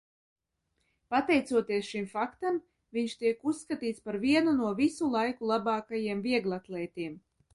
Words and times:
Pateicoties 1.15 1.89
šim 1.89 2.07
faktam, 2.13 2.57
viņš 2.99 3.13
tiek 3.21 3.45
uzskatīts 3.53 4.03
par 4.07 4.19
vienu 4.25 4.55
no 4.63 4.73
visu 4.81 5.13
laiku 5.17 5.53
labākajiem 5.53 6.27
vieglatlētiem. 6.29 7.23